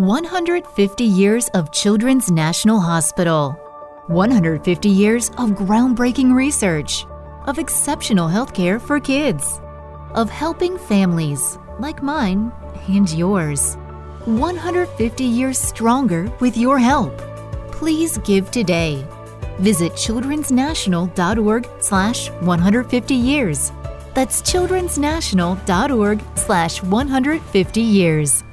150 0.00 1.04
years 1.04 1.50
of 1.50 1.70
Children's 1.72 2.30
National 2.30 2.80
Hospital. 2.80 3.50
150 4.06 4.88
years 4.88 5.28
of 5.36 5.50
groundbreaking 5.50 6.34
research, 6.34 7.04
of 7.46 7.58
exceptional 7.58 8.26
healthcare 8.26 8.80
for 8.80 8.98
kids, 8.98 9.60
of 10.14 10.30
helping 10.30 10.78
families 10.78 11.58
like 11.78 12.02
mine 12.02 12.50
and 12.88 13.12
yours. 13.12 13.76
150 14.24 15.22
years 15.22 15.58
stronger 15.58 16.32
with 16.40 16.56
your 16.56 16.78
help. 16.78 17.14
Please 17.70 18.16
give 18.18 18.50
today. 18.50 19.06
Visit 19.58 19.92
childrensnational.org 19.92 21.68
slash 21.80 22.30
150 22.30 23.14
years. 23.14 23.70
That's 24.14 24.40
childrensnational.org 24.40 26.22
slash 26.36 26.82
150 26.82 27.80
years. 27.82 28.44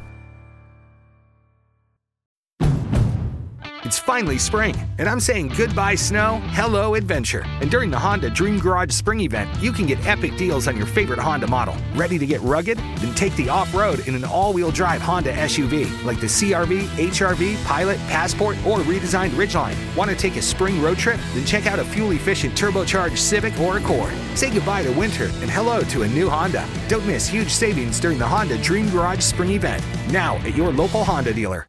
It's 3.88 3.98
finally 3.98 4.38
spring, 4.38 4.76
and 4.98 5.08
I'm 5.08 5.22
saying 5.22 5.54
goodbye 5.55 5.95
snow, 5.95 6.41
hello 6.48 6.95
adventure. 6.95 7.44
And 7.62 7.72
during 7.72 7.90
the 7.90 7.98
Honda 7.98 8.30
Dream 8.30 8.59
Garage 8.59 8.91
Spring 8.91 9.22
Event, 9.22 9.50
you 9.64 9.72
can 9.72 9.86
get 9.86 10.05
epic 10.05 10.36
deals 10.36 10.68
on 10.68 10.76
your 10.76 10.86
favorite 10.86 11.20
Honda 11.20 11.48
model. 11.48 11.73
Ready 11.95 12.18
to 12.18 12.26
get 12.26 12.42
rugged? 12.42 12.78
Then 12.78 13.16
take 13.16 13.34
the 13.38 13.48
off 13.48 13.73
road 13.73 14.05
in 14.05 14.14
an 14.14 14.26
all 14.26 14.52
wheel 14.52 14.72
drive 14.72 15.02
Honda 15.02 15.31
SUV 15.31 16.04
like 16.04 16.20
the 16.20 16.26
CRV, 16.26 16.81
HRV, 16.98 17.64
Pilot, 17.64 17.98
Passport, 18.09 18.58
or 18.66 18.80
redesigned 18.80 19.30
Ridgeline. 19.30 19.78
Want 19.95 20.12
to 20.12 20.17
take 20.17 20.36
a 20.36 20.42
spring 20.42 20.81
road 20.81 20.98
trip? 20.98 21.22
Then 21.34 21.45
check 21.45 21.66
out 21.66 21.80
a 21.80 21.86
fuel 21.86 22.12
efficient 22.12 22.56
turbocharged 22.56 23.17
Civic 23.17 23.58
or 23.58 23.78
Accord. 23.78 24.12
Say 24.36 24.52
goodbye 24.54 24.84
to 24.84 24.92
winter 24.92 25.31
and 25.40 25.50
hello 25.50 25.80
to 25.84 26.02
a 26.02 26.08
new 26.09 26.30
Honda. 26.30 26.67
Don't 26.90 27.08
miss 27.08 27.26
huge 27.26 27.52
savings 27.52 28.02
during 28.02 28.17
the 28.17 28.28
Honda 28.28 28.62
Dream 28.62 28.90
Garage 28.90 29.22
Spring 29.22 29.52
Event. 29.52 29.81
Now 30.12 30.36
at 30.40 30.58
your 30.58 30.73
local 30.73 31.06
Honda 31.06 31.34
dealer. 31.34 31.67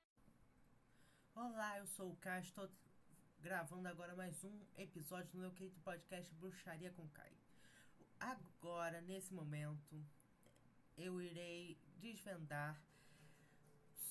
Estou 2.40 2.70
gravando 3.40 3.88
agora 3.88 4.14
mais 4.14 4.44
um 4.44 4.60
episódio 4.76 5.32
do 5.32 5.38
meu 5.38 5.50
querido 5.50 5.78
podcast 5.80 6.32
Bruxaria 6.36 6.92
com 6.92 7.08
Caio. 7.08 7.36
Agora, 8.20 9.00
nesse 9.00 9.34
momento, 9.34 10.04
eu 10.96 11.20
irei 11.20 11.76
desvendar 11.96 12.80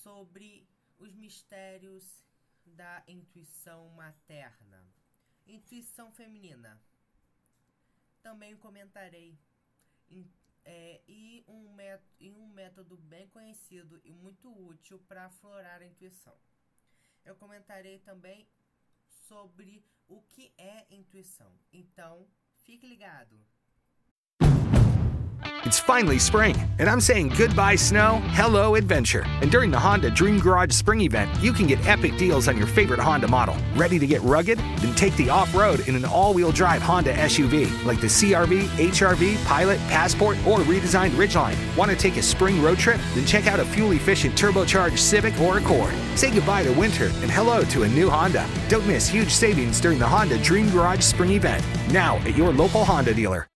sobre 0.03 0.67
os 0.99 1.15
mistérios 1.15 2.25
da 2.65 3.01
intuição 3.07 3.87
materna, 3.91 4.83
intuição 5.45 6.11
feminina. 6.11 6.77
Também 8.21 8.57
comentarei 8.57 9.39
em- 10.09 10.29
é, 10.65 11.01
e, 11.07 11.45
um 11.47 11.77
e 12.19 12.31
um 12.31 12.47
método 12.47 12.97
bem 12.97 13.29
conhecido 13.29 14.01
e 14.03 14.11
muito 14.11 14.51
útil 14.67 14.99
para 15.07 15.25
aflorar 15.25 15.81
a 15.81 15.85
intuição. 15.85 16.37
Eu 17.27 17.35
comentarei 17.35 17.99
também 17.99 18.47
sobre 19.27 19.85
o 20.07 20.21
que 20.21 20.53
é 20.57 20.87
intuição. 20.89 21.51
Então, 21.73 22.25
fique 22.53 22.87
ligado. 22.87 23.37
It's 25.63 25.79
finally 25.79 26.17
spring, 26.17 26.55
and 26.79 26.89
I'm 26.89 27.01
saying 27.01 27.33
goodbye 27.37 27.75
snow, 27.75 28.21
hello 28.27 28.75
adventure. 28.75 29.25
And 29.41 29.51
during 29.51 29.69
the 29.69 29.79
Honda 29.79 30.09
Dream 30.09 30.39
Garage 30.39 30.71
Spring 30.71 31.01
Event, 31.01 31.29
you 31.41 31.51
can 31.51 31.67
get 31.67 31.85
epic 31.85 32.17
deals 32.17 32.47
on 32.47 32.57
your 32.57 32.67
favorite 32.67 32.99
Honda 32.99 33.27
model. 33.27 33.55
Ready 33.75 33.99
to 33.99 34.07
get 34.07 34.21
rugged? 34.21 34.59
Then 34.59 34.95
take 34.95 35.15
the 35.17 35.29
off 35.29 35.53
road 35.53 35.87
in 35.87 35.95
an 35.95 36.05
all 36.05 36.33
wheel 36.33 36.51
drive 36.51 36.81
Honda 36.81 37.13
SUV 37.13 37.85
like 37.85 37.99
the 37.99 38.07
CRV, 38.07 38.63
HRV, 38.77 39.43
Pilot, 39.45 39.79
Passport, 39.89 40.37
or 40.47 40.59
redesigned 40.59 41.11
Ridgeline. 41.11 41.57
Want 41.75 41.91
to 41.91 41.97
take 41.97 42.17
a 42.17 42.23
spring 42.23 42.61
road 42.61 42.77
trip? 42.77 43.01
Then 43.13 43.25
check 43.25 43.47
out 43.47 43.59
a 43.59 43.65
fuel 43.65 43.91
efficient 43.91 44.35
turbocharged 44.35 44.99
Civic 44.99 45.37
or 45.41 45.57
Accord. 45.57 45.93
Say 46.15 46.31
goodbye 46.31 46.63
to 46.63 46.71
winter 46.71 47.07
and 47.21 47.29
hello 47.29 47.63
to 47.65 47.83
a 47.83 47.89
new 47.89 48.09
Honda. 48.09 48.47
Don't 48.69 48.87
miss 48.87 49.09
huge 49.09 49.31
savings 49.31 49.81
during 49.81 49.99
the 49.99 50.07
Honda 50.07 50.41
Dream 50.41 50.69
Garage 50.71 51.01
Spring 51.01 51.31
Event. 51.31 51.63
Now 51.91 52.17
at 52.19 52.37
your 52.37 52.53
local 52.53 52.85
Honda 52.85 53.13
dealer. 53.13 53.47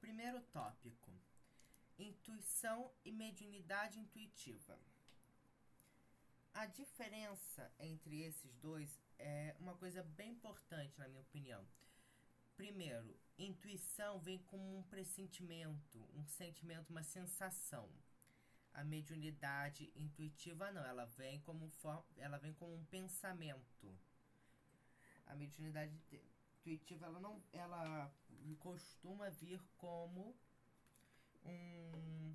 Primeiro 0.00 0.40
tópico: 0.52 1.10
intuição 1.98 2.92
e 3.04 3.10
mediunidade 3.10 3.98
intuitiva. 3.98 4.78
A 6.52 6.66
diferença 6.66 7.70
entre 7.78 8.22
esses 8.22 8.54
dois 8.56 9.00
é 9.18 9.54
uma 9.58 9.74
coisa 9.74 10.02
bem 10.02 10.32
importante, 10.32 10.98
na 10.98 11.08
minha 11.08 11.20
opinião. 11.20 11.66
Primeiro, 12.56 13.18
intuição 13.38 14.18
vem 14.20 14.38
como 14.44 14.78
um 14.78 14.82
pressentimento, 14.84 15.98
um 16.14 16.24
sentimento, 16.26 16.90
uma 16.90 17.02
sensação. 17.02 17.90
A 18.72 18.84
mediunidade 18.84 19.90
intuitiva 19.94 20.70
não, 20.70 20.84
ela 20.84 21.04
vem 21.04 21.40
como 21.40 21.70
ela 22.16 22.38
vem 22.38 22.52
como 22.54 22.74
um 22.74 22.84
pensamento. 22.86 23.98
A 25.26 25.34
mediunidade 25.34 25.98
intuitiva 26.66 27.06
ela 27.06 27.20
não 27.20 27.40
ela 27.52 28.12
costuma 28.58 29.30
vir 29.30 29.62
como 29.76 30.36
um 31.44 32.34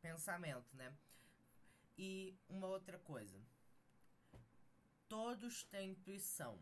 pensamento, 0.00 0.76
né? 0.76 0.96
E 1.98 2.38
uma 2.48 2.68
outra 2.68 2.98
coisa. 2.98 3.40
Todos 5.08 5.64
têm 5.64 5.90
intuição. 5.90 6.58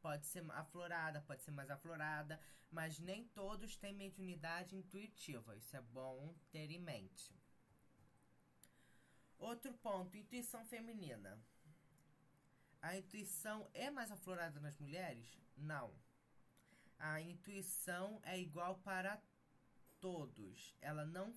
Pode 0.00 0.26
ser 0.26 0.48
aflorada, 0.52 1.20
pode 1.22 1.42
ser 1.42 1.50
mais 1.50 1.70
aflorada, 1.70 2.40
mas 2.70 2.98
nem 2.98 3.26
todos 3.28 3.76
têm 3.76 3.94
mediunidade 3.94 4.76
intuitiva. 4.76 5.56
Isso 5.56 5.76
é 5.76 5.80
bom 5.80 6.34
ter 6.50 6.70
em 6.70 6.78
mente. 6.78 7.34
Outro 9.38 9.72
ponto, 9.74 10.16
intuição 10.16 10.64
feminina. 10.66 11.40
A 12.82 12.96
intuição 12.96 13.70
é 13.72 13.90
mais 13.90 14.10
aflorada 14.10 14.58
nas 14.60 14.76
mulheres? 14.78 15.38
Não. 15.56 15.94
A 16.98 17.20
intuição 17.20 18.20
é 18.24 18.38
igual 18.38 18.76
para 18.78 19.22
todos. 20.00 20.74
Ela 20.80 21.04
não 21.06 21.32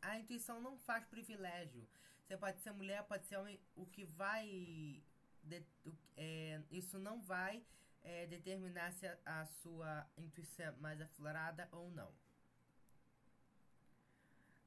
a 0.00 0.18
intuição 0.18 0.60
não 0.60 0.78
faz 0.78 1.04
privilégio. 1.04 1.86
Você 2.26 2.36
pode 2.36 2.60
ser 2.60 2.72
mulher, 2.72 3.02
pode 3.04 3.26
ser 3.26 3.36
homem. 3.36 3.60
O 3.74 3.86
que 3.86 4.04
vai. 4.04 5.02
De, 5.42 5.62
é, 6.16 6.60
isso 6.70 6.98
não 6.98 7.20
vai 7.20 7.62
é, 8.02 8.26
determinar 8.26 8.92
se 8.92 9.06
a, 9.06 9.18
a, 9.26 9.46
sua 9.46 10.06
intuição 10.16 10.66
é 10.66 10.70
mais 10.72 11.00
aflorada 11.00 11.68
ou 11.72 11.90
não. 11.90 12.12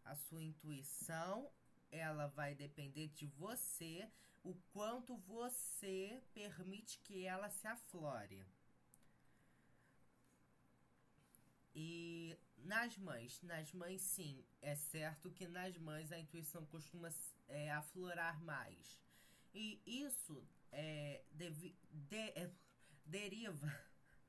A 0.05 0.15
sua 0.15 0.41
intuição 0.41 1.51
ela 1.91 2.27
vai 2.27 2.55
depender 2.55 3.07
de 3.09 3.25
você, 3.25 4.09
o 4.43 4.53
quanto 4.71 5.17
você 5.17 6.21
permite 6.33 6.99
que 6.99 7.25
ela 7.25 7.49
se 7.49 7.67
aflore. 7.67 8.45
E 11.75 12.37
nas 12.57 12.97
mães, 12.97 13.41
nas 13.41 13.71
mães 13.73 14.01
sim, 14.01 14.43
é 14.61 14.75
certo 14.75 15.31
que 15.31 15.47
nas 15.47 15.77
mães 15.77 16.11
a 16.11 16.19
intuição 16.19 16.65
costuma 16.65 17.09
é, 17.47 17.71
aflorar 17.71 18.41
mais. 18.41 18.99
E 19.53 19.81
isso 19.85 20.45
é, 20.71 21.23
devi, 21.31 21.75
de, 21.91 22.17
é, 22.17 22.51
deriva, 23.05 23.67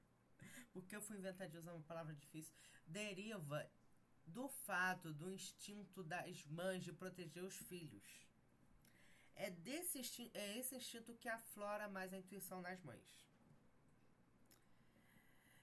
porque 0.72 0.94
eu 0.94 1.02
fui 1.02 1.16
inventar 1.16 1.48
de 1.48 1.58
usar 1.58 1.72
uma 1.72 1.82
palavra 1.82 2.14
difícil, 2.14 2.54
deriva 2.86 3.68
do 4.26 4.48
fato 4.48 5.12
do 5.12 5.30
instinto 5.30 6.02
das 6.02 6.44
mães 6.46 6.84
de 6.84 6.92
proteger 6.92 7.44
os 7.44 7.56
filhos. 7.56 8.26
É, 9.34 9.50
desse, 9.50 10.30
é 10.34 10.58
esse 10.58 10.76
instinto 10.76 11.14
que 11.14 11.28
aflora 11.28 11.88
mais 11.88 12.12
a 12.12 12.18
intuição 12.18 12.60
nas 12.60 12.80
mães. 12.82 13.30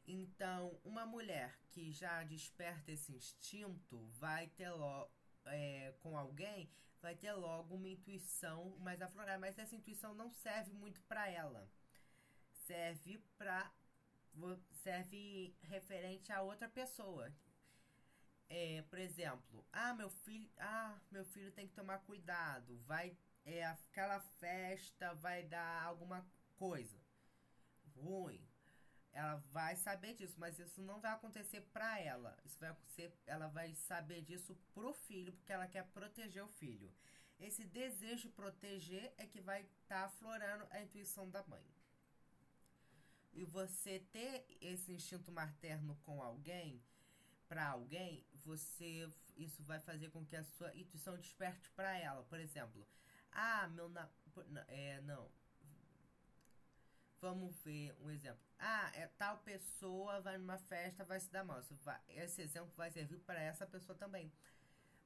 Então, 0.08 0.80
uma 0.84 1.06
mulher 1.06 1.60
que 1.70 1.92
já 1.92 2.24
desperta 2.24 2.92
esse 2.92 3.12
instinto 3.12 4.08
vai 4.20 4.48
ter 4.48 4.70
logo. 4.72 5.12
É, 5.46 5.94
com 6.00 6.18
alguém, 6.18 6.70
vai 7.02 7.16
ter 7.16 7.32
logo 7.32 7.76
uma 7.76 7.88
intuição 7.88 8.76
mais 8.80 9.02
aflorada, 9.02 9.40
mas 9.40 9.58
essa 9.58 9.76
intuição 9.76 10.14
não 10.14 10.30
serve 10.32 10.74
muito 10.74 11.02
para 11.04 11.30
ela. 11.30 11.70
Serve 12.52 13.18
para 13.38 13.72
serve 14.84 15.56
referente 15.62 16.32
a 16.32 16.42
outra 16.42 16.70
pessoa. 16.70 17.32
É, 18.50 18.82
por 18.90 18.98
exemplo, 19.00 19.66
ah, 19.74 19.94
meu 19.94 20.10
filho, 20.10 20.50
ah, 20.58 21.00
meu 21.12 21.26
filho 21.26 21.52
tem 21.52 21.68
que 21.68 21.74
tomar 21.74 22.00
cuidado, 22.00 22.78
vai 22.80 23.18
é 23.46 23.66
aquela 23.66 24.20
festa 24.20 25.14
vai 25.16 25.44
dar 25.44 25.84
alguma 25.84 26.26
coisa 26.58 27.00
ruim 27.96 28.46
ela 29.18 29.38
vai 29.52 29.76
saber 29.76 30.14
disso, 30.14 30.36
mas 30.40 30.60
isso 30.60 30.80
não 30.80 31.00
vai 31.00 31.12
acontecer 31.12 31.62
para 31.74 32.00
ela. 32.00 32.38
Isso 32.46 32.60
vai 32.60 32.70
acontecer, 32.70 33.12
ela 33.26 33.48
vai 33.48 33.74
saber 33.74 34.22
disso 34.22 34.56
pro 34.76 34.94
filho, 34.94 35.34
porque 35.34 35.52
ela 35.52 35.68
quer 35.68 35.88
proteger 35.88 36.44
o 36.44 36.48
filho. 36.48 36.94
Esse 37.40 37.64
desejo 37.64 38.24
de 38.24 38.30
proteger 38.30 39.12
é 39.18 39.26
que 39.26 39.42
vai 39.42 39.62
estar 39.62 40.02
tá 40.02 40.06
aflorando 40.06 40.68
a 40.70 40.82
intuição 40.84 41.28
da 41.32 41.44
mãe. 41.48 41.66
E 43.34 43.44
você 43.44 44.00
ter 44.12 44.46
esse 44.62 44.92
instinto 44.92 45.32
materno 45.32 45.96
com 46.06 46.22
alguém, 46.22 46.80
para 47.48 47.70
alguém, 47.70 48.24
você 48.48 49.10
isso 49.36 49.62
vai 49.64 49.80
fazer 49.80 50.10
com 50.10 50.26
que 50.26 50.36
a 50.36 50.44
sua 50.44 50.74
intuição 50.76 51.18
desperte 51.18 51.70
para 51.72 51.98
ela. 51.98 52.24
Por 52.24 52.40
exemplo, 52.40 52.88
ah, 53.32 53.68
meu 53.68 53.90
na, 53.90 54.10
é, 54.68 55.02
não, 55.02 55.30
Vamos 57.20 57.56
ver 57.64 57.96
um 58.00 58.12
exemplo. 58.12 58.40
Ah, 58.60 58.92
é 58.94 59.08
tal 59.18 59.40
pessoa 59.40 60.22
vai 60.22 60.38
numa 60.38 60.58
festa, 60.58 61.04
vai 61.04 61.20
se 61.20 61.32
dar 61.32 61.44
mal. 61.44 61.62
Vai, 61.84 62.00
esse 62.10 62.42
exemplo 62.42 62.72
vai 62.76 62.92
servir 62.92 63.20
para 63.20 63.42
essa 63.42 63.66
pessoa 63.66 63.98
também. 63.98 64.32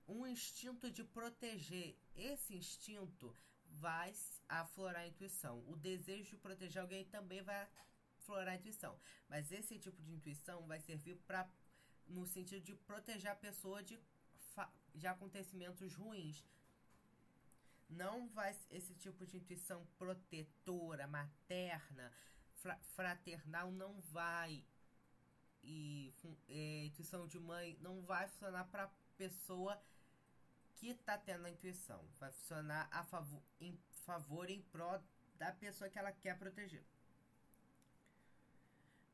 Um 0.07 0.27
instinto 0.27 0.91
de 0.91 1.03
proteger. 1.03 1.98
Esse 2.13 2.53
instinto 2.53 3.33
vai 3.65 4.13
aflorar 4.50 5.03
a 5.03 5.07
intuição. 5.07 5.63
O 5.67 5.75
desejo 5.77 6.31
de 6.31 6.38
proteger 6.38 6.81
alguém 6.81 7.05
também 7.05 7.41
vai 7.41 7.65
aflorar 8.19 8.50
a 8.50 8.55
intuição. 8.55 9.00
Mas 9.29 9.50
esse 9.51 9.79
tipo 9.79 10.01
de 10.01 10.13
intuição 10.13 10.67
vai 10.67 10.81
servir 10.81 11.15
para 11.25 11.50
no 12.12 12.25
sentido 12.25 12.63
de 12.63 12.75
proteger 12.75 13.32
a 13.32 13.36
pessoa 13.36 13.82
de, 13.84 14.00
de 14.94 15.08
acontecimentos 15.08 15.94
ruins. 15.96 16.46
Não 17.89 18.27
vai 18.30 18.56
esse 18.70 18.94
tipo 18.96 19.25
de 19.25 19.38
intuição 19.38 19.86
protetora, 19.98 21.08
materna, 21.08 22.12
fraternal 22.96 23.72
não 23.72 24.00
vai. 24.01 24.63
E 25.63 26.13
é, 26.48 26.86
intuição 26.86 27.27
de 27.27 27.39
mãe 27.39 27.77
não 27.82 28.01
vai 28.01 28.27
funcionar 28.27 28.65
para 28.65 28.91
pessoa 29.18 29.82
que 30.75 30.96
tá 30.96 31.18
tendo 31.18 31.46
a 31.46 31.51
intuição, 31.51 32.03
vai 32.20 32.32
funcionar 32.32 32.88
a 32.91 33.03
favor 33.03 33.44
em 33.60 33.77
favor 34.06 34.50
em 34.50 34.62
prol 34.63 35.00
da 35.36 35.51
pessoa 35.51 35.89
que 35.89 36.00
ela 36.00 36.12
quer 36.12 36.38
proteger. 36.39 36.84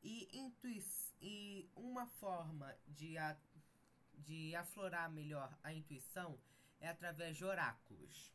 E, 0.02 0.28
intui 0.32 0.80
e 1.20 1.68
uma 1.74 2.06
forma 2.06 2.74
de, 2.86 3.18
a, 3.18 3.36
de 4.14 4.54
aflorar 4.54 5.10
melhor 5.10 5.56
a 5.62 5.72
intuição 5.72 6.38
é 6.80 6.88
através 6.88 7.36
de 7.36 7.44
oráculos 7.44 8.32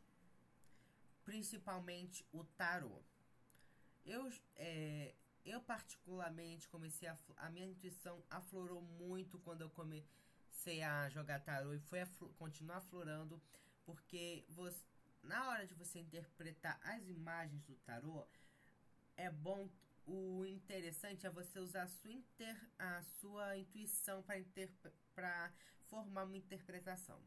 principalmente 1.24 2.26
o 2.32 2.44
tarô. 2.44 3.02
Eu, 4.04 4.30
é, 4.56 5.14
eu 5.44 5.60
particularmente 5.62 6.68
comecei 6.68 7.08
a, 7.08 7.16
a 7.38 7.50
minha 7.50 7.66
intuição 7.66 8.22
aflorou 8.30 8.82
muito 8.82 9.38
quando 9.40 9.62
eu 9.62 9.70
comecei 9.70 10.82
a 10.82 11.08
jogar 11.08 11.40
tarô 11.40 11.72
e 11.72 11.80
foi 11.80 12.00
continuar 12.36 12.76
aflorando 12.76 13.40
porque 13.84 14.44
você, 14.48 14.78
na 15.22 15.48
hora 15.48 15.66
de 15.66 15.74
você 15.74 15.98
interpretar 15.98 16.78
as 16.82 17.08
imagens 17.08 17.62
do 17.64 17.74
tarô 17.76 18.26
é 19.16 19.30
bom 19.30 19.68
o 20.06 20.44
interessante 20.44 21.26
é 21.26 21.30
você 21.30 21.58
usar 21.58 21.84
a 21.84 21.88
sua, 21.88 22.12
inter, 22.12 22.70
a 22.78 23.02
sua 23.02 23.58
intuição 23.58 24.24
para 25.14 25.52
formar 25.84 26.24
uma 26.24 26.36
interpretação. 26.36 27.22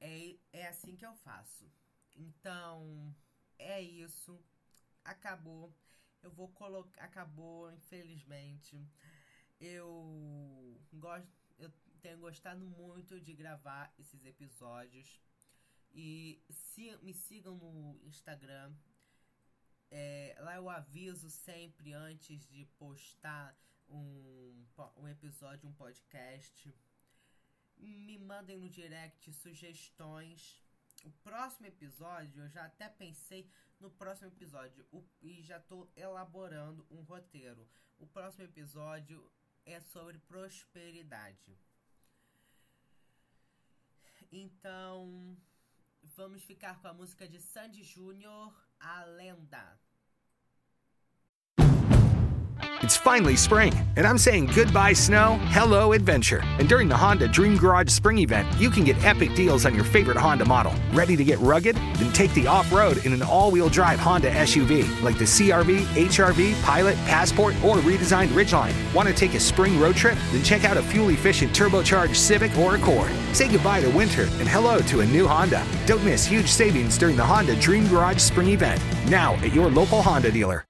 É, 0.00 0.36
é 0.52 0.66
assim 0.68 0.96
que 0.96 1.04
eu 1.04 1.14
faço. 1.16 1.70
Então, 2.16 3.14
é 3.58 3.80
isso. 3.82 4.40
Acabou. 5.04 5.74
Eu 6.22 6.30
vou 6.30 6.48
colocar. 6.48 7.04
Acabou, 7.04 7.70
infelizmente. 7.72 8.80
Eu 9.60 10.80
gosto. 10.92 11.28
Eu 11.58 11.70
tenho 12.00 12.18
gostado 12.18 12.64
muito 12.64 13.20
de 13.20 13.34
gravar 13.34 13.92
esses 13.98 14.24
episódios. 14.24 15.20
E 15.92 16.42
se, 16.50 16.96
me 17.02 17.12
sigam 17.12 17.56
no 17.56 18.00
Instagram. 18.04 18.72
É, 19.90 20.36
lá 20.40 20.56
eu 20.56 20.68
aviso 20.68 21.30
sempre 21.30 21.92
antes 21.92 22.46
de 22.46 22.66
postar 22.78 23.56
um, 23.88 24.66
um 24.96 25.08
episódio, 25.08 25.68
um 25.68 25.72
podcast 25.72 26.74
me 27.78 28.18
mandem 28.18 28.58
no 28.58 28.68
direct 28.68 29.32
sugestões 29.32 30.62
o 31.04 31.10
próximo 31.22 31.66
episódio, 31.66 32.42
eu 32.42 32.48
já 32.48 32.64
até 32.64 32.88
pensei 32.88 33.48
no 33.78 33.90
próximo 33.90 34.28
episódio 34.28 34.84
o, 34.90 35.04
e 35.22 35.42
já 35.42 35.60
tô 35.60 35.88
elaborando 35.96 36.86
um 36.90 37.02
roteiro. 37.02 37.68
O 37.98 38.06
próximo 38.06 38.44
episódio 38.44 39.30
é 39.64 39.80
sobre 39.80 40.18
prosperidade. 40.18 41.56
Então, 44.30 45.36
vamos 46.02 46.42
ficar 46.42 46.80
com 46.80 46.88
a 46.88 46.92
música 46.92 47.28
de 47.28 47.40
Sandy 47.40 47.82
Júnior, 47.82 48.54
A 48.80 49.04
Lenda. 49.04 49.80
It's 52.82 52.96
finally 52.96 53.36
spring, 53.36 53.74
and 53.96 54.06
I'm 54.06 54.18
saying 54.18 54.46
goodbye 54.54 54.92
snow, 54.92 55.38
hello 55.48 55.92
adventure. 55.92 56.42
And 56.58 56.68
during 56.68 56.88
the 56.88 56.96
Honda 56.96 57.26
Dream 57.26 57.56
Garage 57.56 57.90
Spring 57.90 58.18
Event, 58.18 58.48
you 58.58 58.70
can 58.70 58.84
get 58.84 59.04
epic 59.04 59.34
deals 59.34 59.66
on 59.66 59.74
your 59.74 59.84
favorite 59.84 60.16
Honda 60.16 60.44
model. 60.44 60.72
Ready 60.92 61.16
to 61.16 61.24
get 61.24 61.38
rugged? 61.40 61.76
Then 61.76 62.12
take 62.12 62.32
the 62.34 62.46
off 62.46 62.72
road 62.72 63.04
in 63.04 63.12
an 63.12 63.22
all 63.22 63.50
wheel 63.50 63.68
drive 63.68 63.98
Honda 63.98 64.30
SUV 64.30 65.02
like 65.02 65.18
the 65.18 65.24
CRV, 65.24 65.80
HRV, 65.80 66.62
Pilot, 66.62 66.96
Passport, 66.98 67.54
or 67.64 67.76
redesigned 67.78 68.28
Ridgeline. 68.28 68.74
Want 68.94 69.08
to 69.08 69.14
take 69.14 69.34
a 69.34 69.40
spring 69.40 69.78
road 69.80 69.96
trip? 69.96 70.16
Then 70.32 70.44
check 70.44 70.64
out 70.64 70.76
a 70.76 70.82
fuel 70.82 71.10
efficient 71.10 71.52
turbocharged 71.52 72.16
Civic 72.16 72.56
or 72.58 72.76
Accord. 72.76 73.10
Say 73.32 73.50
goodbye 73.50 73.80
to 73.80 73.90
winter 73.90 74.22
and 74.22 74.48
hello 74.48 74.78
to 74.78 75.00
a 75.00 75.06
new 75.06 75.26
Honda. 75.26 75.64
Don't 75.86 76.04
miss 76.04 76.24
huge 76.24 76.48
savings 76.48 76.96
during 76.96 77.16
the 77.16 77.24
Honda 77.24 77.54
Dream 77.56 77.88
Garage 77.88 78.18
Spring 78.18 78.48
Event. 78.50 78.80
Now 79.08 79.34
at 79.36 79.52
your 79.52 79.68
local 79.68 80.00
Honda 80.00 80.30
dealer. 80.30 80.64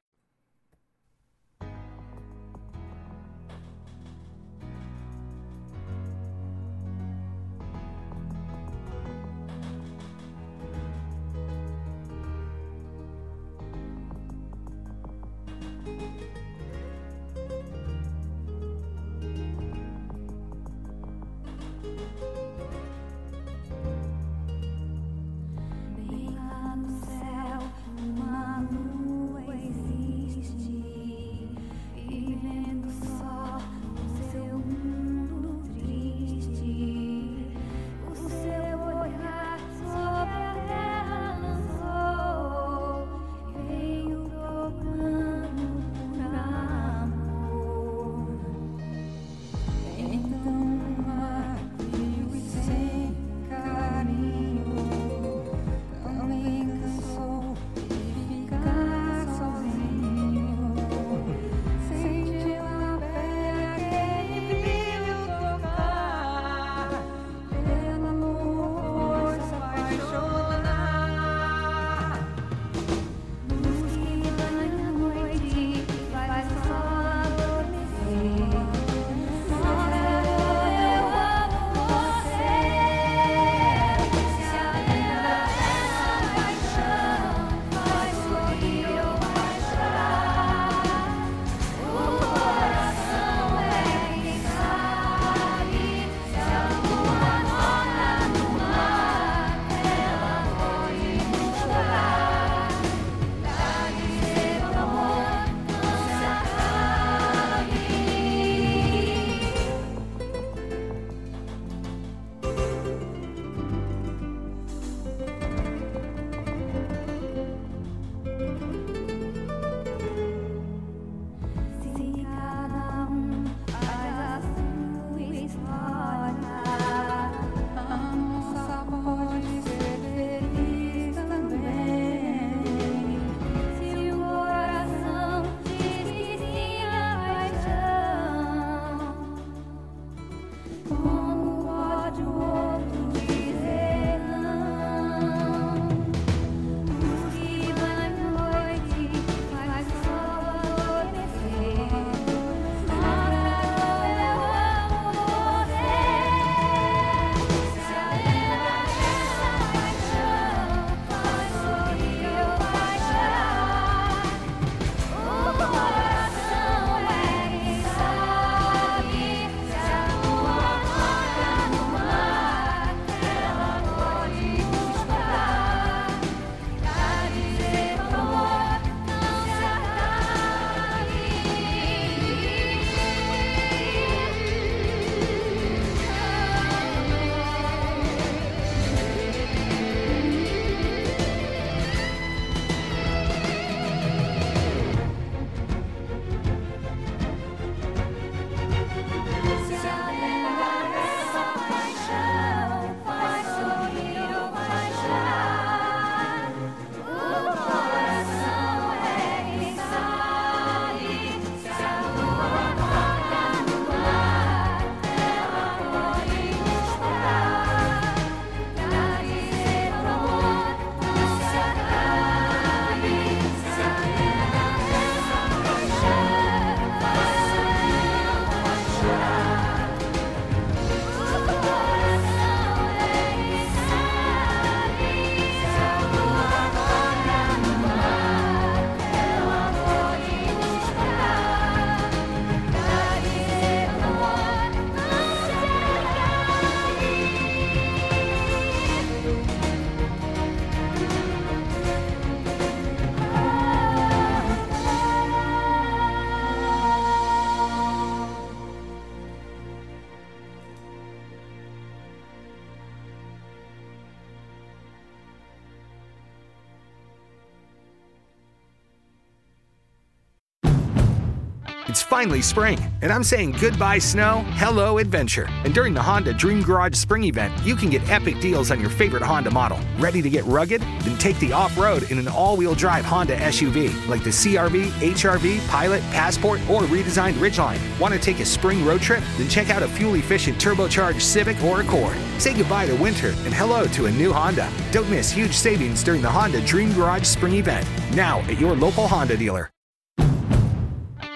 It's 271.89 272.03
finally 272.03 272.43
spring, 272.43 272.79
and 273.01 273.11
I'm 273.11 273.25
saying 273.25 273.53
goodbye 273.53 273.97
snow, 273.97 274.45
hello 274.57 274.99
adventure. 274.99 275.49
And 275.65 275.73
during 275.73 275.95
the 275.95 276.03
Honda 276.03 276.35
Dream 276.35 276.63
Garage 276.63 276.95
Spring 276.95 277.25
Event, 277.25 277.55
you 277.65 277.75
can 277.75 277.89
get 277.89 278.07
epic 278.11 278.39
deals 278.41 278.71
on 278.71 278.79
your 278.79 278.91
favorite 278.91 279.23
Honda 279.23 279.51
model. 279.51 279.81
Ready 279.99 280.21
to 280.21 280.29
get 280.29 280.45
rugged? 280.45 280.83
Then 280.83 281.17
take 281.17 281.39
the 281.39 281.55
off 281.55 281.79
road 281.79 282.03
in 282.11 282.19
an 282.19 282.29
all 282.29 282.59
wheel 282.59 282.75
drive 282.75 283.07
Honda 283.07 283.39
SUV 283.39 284.07
like 284.07 284.23
the 284.23 284.29
CRV, 284.29 284.91
HRV, 285.01 285.67
Pilot, 285.67 286.03
Passport, 286.11 286.61
or 286.69 286.83
redesigned 286.83 287.39
Ridgeline. 287.41 287.81
Want 287.99 288.13
to 288.13 288.21
take 288.21 288.41
a 288.41 288.45
spring 288.45 288.85
road 288.85 289.01
trip? 289.01 289.25
Then 289.39 289.49
check 289.49 289.71
out 289.71 289.83
a 289.83 289.89
fuel 289.89 290.17
efficient 290.17 290.59
turbocharged 290.59 291.23
Civic 291.23 291.63
or 291.63 291.81
Accord. 291.81 292.19
Say 292.37 292.55
goodbye 292.55 292.85
to 292.85 292.97
winter 292.97 293.31
and 293.47 293.55
hello 293.55 293.87
to 293.87 294.07
a 294.07 294.13
new 294.13 294.31
Honda. 294.31 294.71
Don't 294.93 295.09
miss 295.09 295.31
huge 295.31 295.55
savings 295.55 296.05
during 296.05 296.21
the 296.21 296.31
Honda 296.31 296.61
Dream 296.67 296.93
Garage 296.93 297.25
Spring 297.25 297.55
Event. 297.55 297.89
Now 298.15 298.41
at 298.41 298.61
your 298.61 298.77
local 298.77 299.09
Honda 299.09 299.39
dealer. 299.39 299.71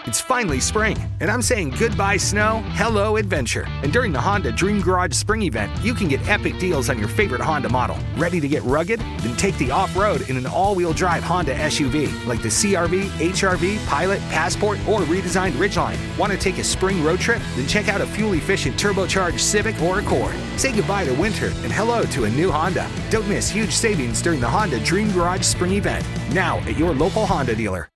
It's 0.05 0.21
finally 0.21 0.59
spring, 0.59 0.99
and 1.21 1.31
I'm 1.31 1.43
saying 1.43 1.77
goodbye 1.79 2.17
snow, 2.17 2.61
hello 2.71 3.19
adventure. 3.19 3.67
And 3.85 3.93
during 3.93 4.11
the 4.11 4.21
Honda 4.21 4.51
Dream 4.51 4.81
Garage 4.81 5.15
Spring 5.15 5.43
Event, 5.43 5.71
you 5.81 5.95
can 5.95 6.09
get 6.09 6.27
epic 6.29 6.59
deals 6.59 6.91
on 6.91 6.99
your 6.99 7.07
favorite 7.07 7.41
Honda 7.41 7.69
model. 7.69 7.97
Ready 8.17 8.41
to 8.41 8.49
get 8.49 8.65
rugged? 8.65 8.99
Then 8.99 9.37
take 9.37 9.57
the 9.59 9.71
off 9.71 9.95
road 9.95 10.29
in 10.29 10.37
an 10.37 10.45
all 10.45 10.75
wheel 10.75 10.93
drive 10.93 11.23
Honda 11.23 11.55
SUV 11.55 12.27
like 12.27 12.43
the 12.43 12.49
CRV, 12.49 13.05
HRV, 13.11 13.87
Pilot, 13.87 14.19
Passport, 14.23 14.81
or 14.89 15.03
redesigned 15.03 15.53
Ridgeline. 15.53 15.97
Want 16.19 16.33
to 16.33 16.39
take 16.39 16.59
a 16.59 16.65
spring 16.65 17.05
road 17.05 17.21
trip? 17.21 17.41
Then 17.55 17.69
check 17.69 17.89
out 17.89 18.01
a 18.01 18.07
fuel 18.07 18.33
efficient 18.33 18.77
turbocharged 18.77 19.39
Civic 19.39 19.81
or 19.83 20.01
Accord. 20.01 20.35
Say 20.57 20.75
goodbye 20.75 21.05
to 21.05 21.15
winter 21.15 21.47
and 21.63 21.73
hello 21.73 22.03
to 22.07 22.25
a 22.25 22.31
new 22.31 22.51
Honda. 22.51 22.91
Don't 23.11 23.29
miss 23.29 23.49
huge 23.49 23.73
savings 23.73 24.21
during 24.21 24.41
the 24.41 24.49
Honda 24.49 24.81
Dream 24.81 25.13
Garage 25.13 25.43
Spring 25.45 25.75
Event. 25.75 26.05
Now 26.33 26.59
at 26.61 26.77
your 26.77 26.93
local 26.93 27.25
Honda 27.25 27.55
dealer. 27.55 27.92